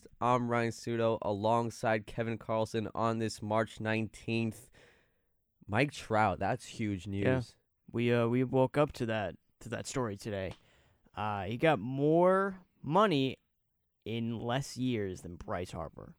[0.00, 0.06] Podcast.
[0.20, 4.68] I'm Ryan Sudo alongside Kevin Carlson on this March 19th.
[5.68, 7.24] Mike Trout, that's huge news.
[7.24, 7.40] Yeah.
[7.92, 10.52] We uh we woke up to that to that story today.
[11.16, 13.38] Uh, he got more money
[14.04, 16.14] in less years than Bryce Harper.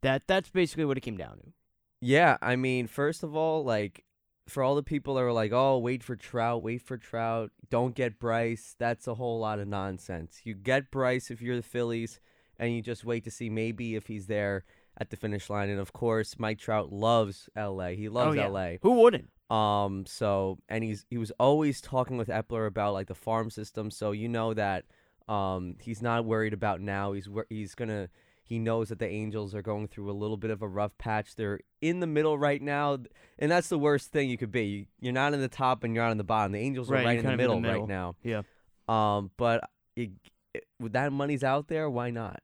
[0.00, 1.52] That that's basically what it came down to.
[2.00, 4.04] Yeah, I mean, first of all, like
[4.48, 7.94] for all the people that were like, "Oh, wait for Trout, wait for Trout, don't
[7.94, 10.40] get Bryce." That's a whole lot of nonsense.
[10.44, 12.20] You get Bryce if you're the Phillies,
[12.58, 14.64] and you just wait to see maybe if he's there
[14.98, 15.68] at the finish line.
[15.70, 17.94] And of course, Mike Trout loves L.A.
[17.96, 18.46] He loves oh, yeah.
[18.46, 18.78] L.A.
[18.82, 19.30] Who wouldn't?
[19.50, 23.90] Um, so and he's he was always talking with Eppler about like the farm system.
[23.90, 24.84] So you know that
[25.28, 27.12] um he's not worried about now.
[27.12, 28.08] He's he's gonna
[28.44, 31.36] he knows that the Angels are going through a little bit of a rough patch.
[31.36, 32.98] They're in the middle right now,
[33.38, 34.88] and that's the worst thing you could be.
[35.00, 36.52] You're not in the top and you're not in the bottom.
[36.52, 37.80] The Angels are Right, right in the, in middle the middle.
[37.80, 38.16] right now.
[38.22, 38.42] Yeah.
[38.88, 40.10] Um, but it,
[40.54, 42.42] it, with that money's out there, why not?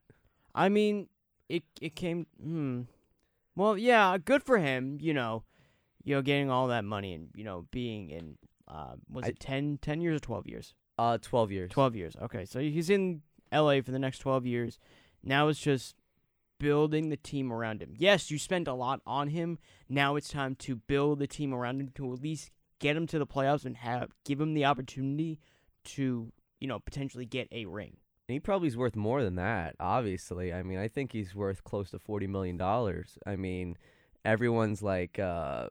[0.54, 1.08] I mean,
[1.48, 2.26] it it came.
[2.42, 2.82] Hmm.
[3.56, 4.98] Well, yeah, good for him.
[5.00, 5.44] You know,
[6.05, 8.38] you know, getting all that money and you know being in.
[8.66, 10.74] Uh, was I- it 10, 10 years or twelve years?
[10.98, 11.70] Uh, twelve years.
[11.70, 12.14] Twelve years.
[12.20, 13.80] Okay, so he's in L.A.
[13.80, 14.78] for the next twelve years.
[15.22, 15.94] Now it's just
[16.58, 17.94] building the team around him.
[17.96, 19.58] Yes, you spent a lot on him.
[19.88, 23.18] Now it's time to build the team around him to at least get him to
[23.18, 25.38] the playoffs and have give him the opportunity
[25.84, 27.97] to you know potentially get a ring.
[28.28, 30.53] And he probably is worth more than that, obviously.
[30.53, 32.61] I mean, I think he's worth close to $40 million.
[33.25, 33.78] I mean,
[34.23, 35.69] everyone's like uh,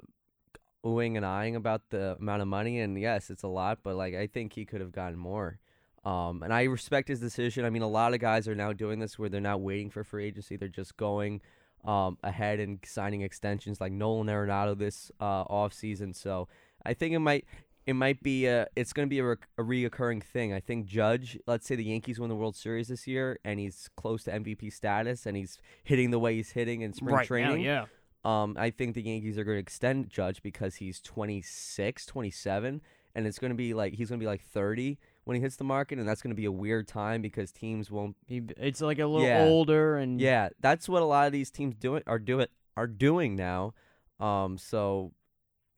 [0.84, 2.80] oohing and eyeing about the amount of money.
[2.80, 5.60] And yes, it's a lot, but like, I think he could have gotten more.
[6.04, 7.64] Um, and I respect his decision.
[7.64, 10.04] I mean, a lot of guys are now doing this where they're not waiting for
[10.04, 10.58] free agency.
[10.58, 11.42] They're just going
[11.86, 16.16] um, ahead and signing extensions like Nolan Arenado this uh, offseason.
[16.16, 16.48] So
[16.84, 17.46] I think it might
[17.88, 20.54] it might be a it's going to be a, rec- a reoccurring thing.
[20.54, 23.90] I think Judge, let's say the Yankees win the World Series this year and he's
[23.98, 27.64] close to MVP status and he's hitting the way he's hitting in spring right training.
[27.64, 27.86] now,
[28.26, 28.44] yeah.
[28.44, 32.82] Um, I think the Yankees are going to extend Judge because he's 26, 27,
[33.16, 35.56] and it's going to be like he's going to be like 30 when he hits
[35.56, 38.16] the market, and that's going to be a weird time because teams won't.
[38.28, 39.46] He, it's like a little Yeah.
[39.46, 43.36] older and Yeah, that's what a lot of these teams doing are doing are doing
[43.38, 43.74] now.
[44.20, 45.14] Um, so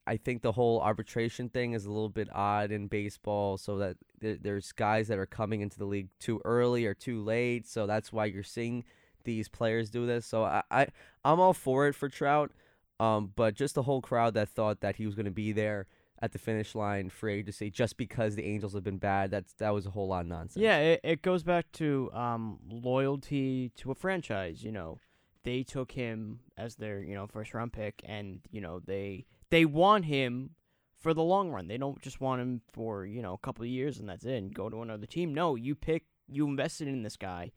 [0.09, 3.97] I think the whole arbitration thing is a little bit odd in baseball, so that
[4.20, 7.86] there, there's guys that are coming into the league too early or too late, so
[7.86, 8.84] that's why you're seeing
[9.24, 10.25] these players do this.
[10.25, 10.88] So I, I
[11.24, 12.52] I'm all for it for Trout,
[13.00, 15.86] um, but just the whole crowd that thought that he was going to be there
[16.22, 19.75] at the finish line free agency just because the Angels have been bad, that's that
[19.75, 20.64] was a whole lot of nonsense.
[20.64, 24.64] Yeah, it, it goes back to um loyalty to a franchise.
[24.64, 24.98] You know,
[25.44, 29.66] they took him as their you know first round pick, and you know they they
[29.66, 30.52] want him
[31.00, 31.68] for the long run.
[31.68, 34.36] They don't just want him for you know a couple of years and that's it.
[34.36, 35.34] And go to another team.
[35.34, 37.52] No, you pick, you invested in this guy.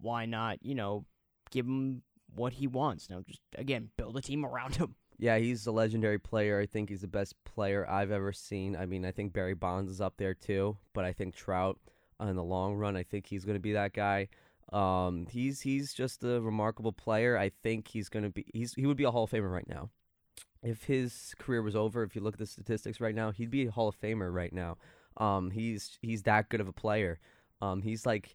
[0.00, 0.58] Why not?
[0.62, 1.04] You know,
[1.50, 2.02] give him
[2.34, 3.08] what he wants.
[3.08, 4.96] Now, just again, build a team around him.
[5.16, 6.58] Yeah, he's a legendary player.
[6.58, 8.74] I think he's the best player I've ever seen.
[8.76, 11.78] I mean, I think Barry Bonds is up there too, but I think Trout
[12.20, 14.28] uh, in the long run, I think he's going to be that guy.
[14.72, 17.38] Um, he's he's just a remarkable player.
[17.38, 19.68] I think he's going to be he's he would be a Hall of Famer right
[19.68, 19.90] now.
[20.64, 23.66] If his career was over, if you look at the statistics right now, he'd be
[23.66, 24.78] a Hall of Famer right now.
[25.16, 27.20] Um, he's he's that good of a player.
[27.60, 28.34] Um, he's like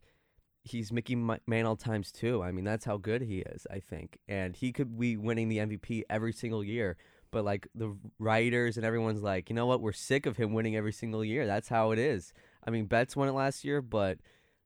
[0.64, 2.44] he's Mickey Ma- Mantle times two.
[2.44, 3.66] I mean, that's how good he is.
[3.70, 6.98] I think, and he could be winning the MVP every single year.
[7.32, 9.82] But like the writers and everyone's like, you know what?
[9.82, 11.46] We're sick of him winning every single year.
[11.46, 12.34] That's how it is.
[12.66, 14.18] I mean, Betts won it last year, but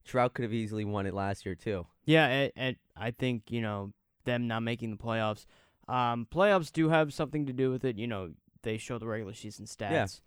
[0.05, 1.87] Trout could have easily won it last year too.
[2.05, 3.91] Yeah, it, I think you know
[4.25, 5.45] them not making the playoffs.
[5.87, 7.97] Um, playoffs do have something to do with it.
[7.97, 10.21] You know, they show the regular season stats,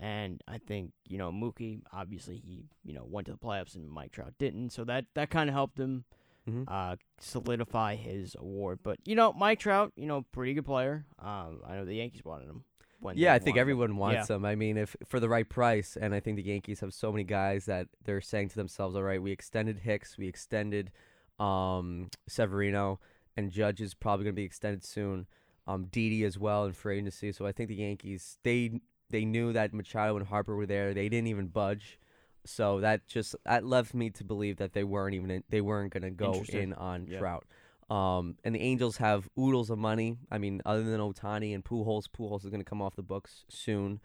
[0.00, 0.06] Yeah.
[0.06, 3.88] and I think you know Mookie obviously he you know went to the playoffs and
[3.88, 6.04] Mike Trout didn't, so that that kind of helped him
[6.48, 6.64] Mhm.
[6.68, 8.80] uh, solidify his award.
[8.82, 11.06] But you know, Mike Trout, you know, pretty good player.
[11.18, 12.64] Um, I know the Yankees wanted him.
[13.00, 13.60] When Yeah, I think wanted him.
[13.60, 14.36] everyone wants Yeah.
[14.36, 14.44] him.
[14.44, 17.24] I mean, if for the right price, and I think the Yankees have so many
[17.24, 20.90] guys that they're saying to themselves, "All right, we extended Hicks, we extended
[21.38, 22.98] um, Severino,
[23.36, 25.26] and Judge is probably going to be extended soon.
[25.66, 27.32] Um, Didi as well in free agency.
[27.32, 28.80] So I think the Yankees they
[29.10, 30.94] they knew that Machado and Harper were there.
[30.94, 31.98] They didn't even budge.
[32.44, 35.92] So that just that left me to believe that they weren't even in, they weren't
[35.92, 37.18] going to go in on Yeah.
[37.18, 37.44] Trout.
[37.90, 40.18] Um, and the Angels have oodles of money.
[40.30, 43.44] I mean, other than Ohtani and Pujols, Pujols is going to come off the books
[43.48, 44.00] soon.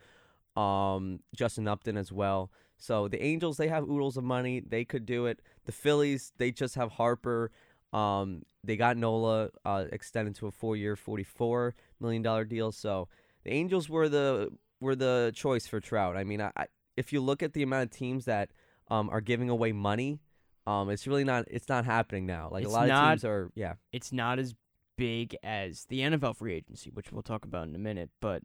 [0.56, 2.52] Um, Justin Upton as well.
[2.78, 4.60] So the Angels, they have oodles of money.
[4.60, 5.40] They could do it.
[5.66, 7.52] The Phillies, they just have Harper.
[7.94, 12.72] Um, they got Nola uh, extended to a four-year, forty-four million dollar deal.
[12.72, 13.08] So
[13.44, 14.50] the Angels were the
[14.80, 16.16] were the choice for Trout.
[16.18, 16.66] I mean, I, I,
[16.98, 18.52] if you look at the amount of teams that
[18.90, 20.20] um, are giving away money
[20.68, 21.46] Um, it's really not.
[21.50, 22.50] It's not happening now.
[22.52, 23.52] Like It's a lot not- of teams are.
[23.56, 24.54] Yeah, It's not as
[24.98, 28.44] big as the NFL free agency, which we'll talk about in a minute, but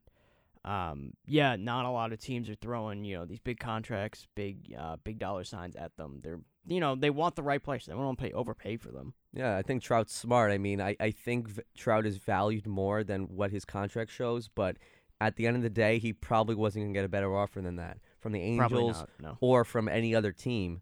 [0.67, 4.75] um, yeah, not a lot of teams are throwing you know these big contracts, big
[4.79, 6.21] uh, big dollar signs at them.
[6.23, 7.87] They're you know they want the right players.
[7.87, 9.15] They don't want to pay overpay for them.
[9.33, 9.57] yeah.
[9.57, 10.51] I think Trout's smart.
[10.51, 14.49] I mean, I I think v- Trout is valued more than what his contract shows.
[14.49, 14.77] But
[15.21, 17.77] at the end of the day, he probably wasn't gonna get a better offer than
[17.77, 19.11] that from the Angels not.
[19.21, 19.39] No.
[19.41, 20.81] or from any other team.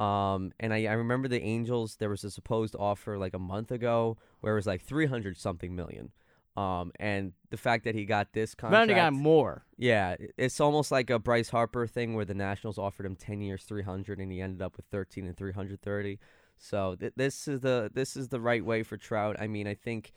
[0.00, 1.96] Um, and I, I remember the Angels.
[1.96, 5.36] There was a supposed offer like a month ago where it was like three hundred
[5.36, 6.12] something million.
[6.56, 9.64] Um, and the fact that he got this contract, they got more.
[9.76, 13.64] yeah, it's almost like a Bryce Harper thing where the Nationals offered him ten years,
[13.64, 16.20] three hundred, and he ended up with thirteen and three hundred thirty.
[16.56, 19.36] So th- this is the this is the right way for Trout.
[19.40, 20.12] I mean, I think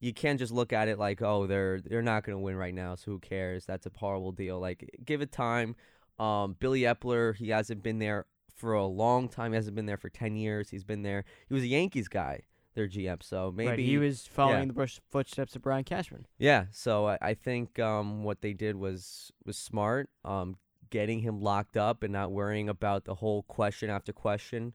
[0.00, 2.74] you can't just look at it like, oh, they're they're not going to win right
[2.74, 3.66] now, so who cares?
[3.66, 4.58] That's a horrible deal.
[4.58, 5.76] Like, give it time.
[6.18, 8.24] Um, Billy Eppler, he hasn't been there
[8.56, 9.52] for a long time.
[9.52, 10.70] He hasn't been there for ten years.
[10.70, 11.24] He's been there.
[11.48, 12.40] He was a Yankees guy,
[12.74, 13.22] their GM.
[13.22, 16.26] So maybe right, he was following the bush footsteps of Brian Cashman.
[16.38, 20.08] yeah, so I, I think um, what they did was was smart.
[20.24, 20.56] Um,
[20.90, 24.72] getting him locked up and not worrying about the whole question after question